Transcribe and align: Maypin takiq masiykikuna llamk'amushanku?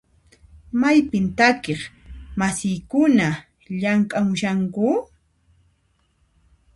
Maypin 0.81 1.25
takiq 1.37 1.79
masiykikuna 2.39 3.27
llamk'amushanku? 3.79 4.87